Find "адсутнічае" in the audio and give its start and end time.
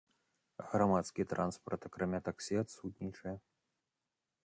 2.65-3.37